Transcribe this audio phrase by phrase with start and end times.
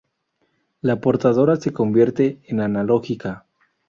[0.81, 3.45] La portadora se convierte en analógica.